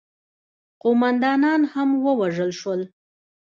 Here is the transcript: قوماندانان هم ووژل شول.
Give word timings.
قوماندانان 0.81 1.61
هم 1.73 1.89
ووژل 2.03 2.51
شول. 2.59 2.81